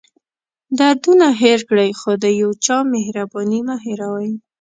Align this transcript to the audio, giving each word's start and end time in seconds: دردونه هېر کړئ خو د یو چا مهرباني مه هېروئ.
دردونه 0.79 1.27
هېر 1.41 1.59
کړئ 1.69 1.89
خو 1.99 2.11
د 2.23 2.25
یو 2.41 2.49
چا 2.65 2.77
مهرباني 2.93 3.59
مه 3.67 3.75
هېروئ. 3.85 4.31